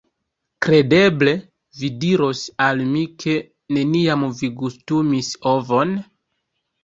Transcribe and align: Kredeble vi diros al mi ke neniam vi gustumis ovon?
Kredeble 0.65 1.33
vi 1.81 1.89
diros 2.03 2.39
al 2.69 2.81
mi 2.93 3.03
ke 3.23 3.35
neniam 3.77 4.25
vi 4.39 4.49
gustumis 4.63 5.29
ovon? 5.53 5.93